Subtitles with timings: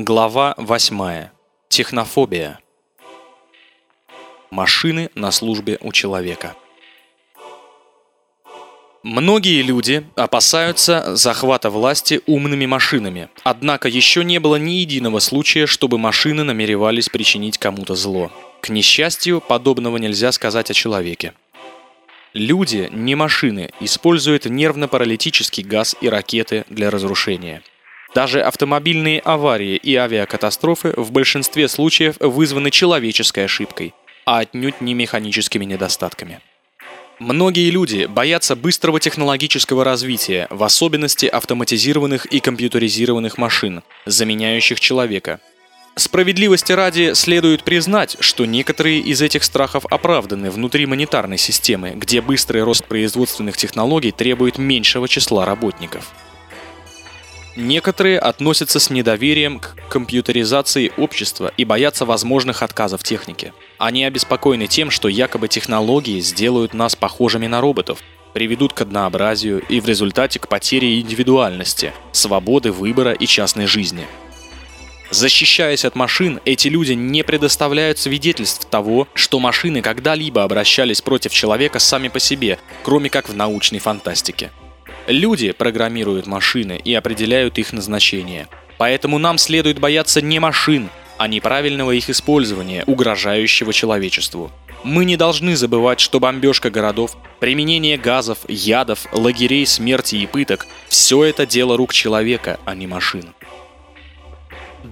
[0.00, 1.30] Глава 8.
[1.68, 2.60] Технофобия.
[4.52, 6.54] Машины на службе у человека.
[9.02, 15.98] Многие люди опасаются захвата власти умными машинами, однако еще не было ни единого случая, чтобы
[15.98, 18.30] машины намеревались причинить кому-то зло.
[18.60, 21.32] К несчастью, подобного нельзя сказать о человеке.
[22.34, 27.64] Люди, не машины, используют нервно-паралитический газ и ракеты для разрушения–
[28.14, 33.94] даже автомобильные аварии и авиакатастрофы в большинстве случаев вызваны человеческой ошибкой,
[34.24, 36.40] а отнюдь не механическими недостатками.
[37.18, 45.40] Многие люди боятся быстрого технологического развития, в особенности автоматизированных и компьютеризированных машин, заменяющих человека.
[45.96, 52.62] Справедливости ради следует признать, что некоторые из этих страхов оправданы внутри монетарной системы, где быстрый
[52.62, 56.12] рост производственных технологий требует меньшего числа работников.
[57.60, 63.52] Некоторые относятся с недоверием к компьютеризации общества и боятся возможных отказов техники.
[63.78, 67.98] Они обеспокоены тем, что якобы технологии сделают нас похожими на роботов,
[68.32, 74.06] приведут к однообразию и в результате к потере индивидуальности, свободы выбора и частной жизни.
[75.10, 81.80] Защищаясь от машин, эти люди не предоставляют свидетельств того, что машины когда-либо обращались против человека
[81.80, 84.52] сами по себе, кроме как в научной фантастике.
[85.08, 88.46] Люди программируют машины и определяют их назначение.
[88.76, 94.52] Поэтому нам следует бояться не машин, а неправильного их использования, угрожающего человечеству.
[94.84, 101.24] Мы не должны забывать, что бомбежка городов, применение газов, ядов, лагерей смерти и пыток– все
[101.24, 103.32] это дело рук человека, а не машин.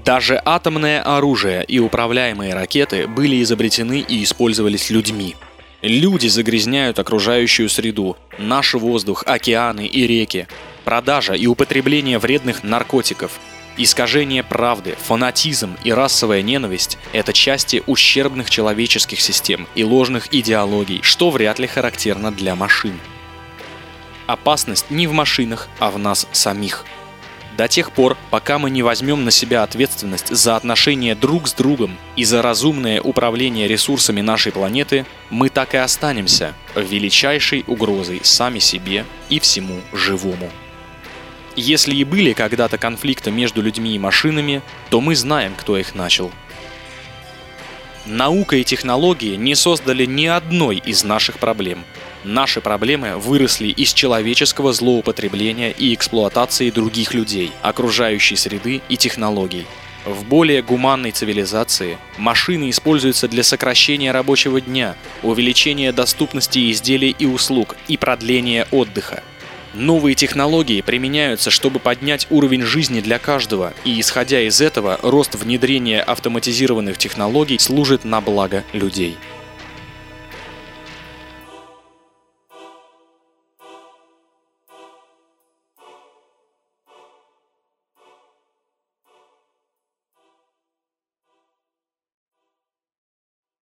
[0.03, 5.37] Даже атомное оружие и управляемые ракеты были изобретены и использовались людьми–
[5.88, 10.48] Люди загрязняют окружающую среду, наш воздух, океаны и реки.
[10.84, 13.38] Продажа и употребление вредных наркотиков,
[13.76, 21.30] искажение правды, фанатизм и расовая ненависть– это части ущербных человеческих систем и ложных идеологий, что
[21.30, 22.98] вряд ли характерно для машин.
[24.26, 26.84] Опасность не в машинах, а в нас самих–
[27.56, 31.97] до тех пор, пока мы не возьмем на себя ответственность за отношения друг с другом
[32.15, 39.05] и за разумное управление ресурсами нашей планеты, мы так и останемся величайшей угрозой сами себе
[39.31, 40.50] и всему живому.
[41.56, 46.31] Если и были когда-то конфликты между людьми и машинами, то мы знаем, кто их начал.
[48.05, 51.84] Наука и технологии не создали ни одной из наших проблем–
[52.26, 59.64] Наши проблемы выросли из человеческого злоупотребления и эксплуатации других людей, окружающей среды и технологий.
[60.04, 67.76] В более гуманной цивилизации машины используются для сокращения рабочего дня, увеличения доступности изделий и услуг
[67.87, 69.22] и продления отдыха.
[69.72, 76.03] Новые технологии применяются, чтобы поднять уровень жизни для каждого, и исходя из этого, рост внедрения
[76.03, 79.16] автоматизированных технологий служит на благо людей.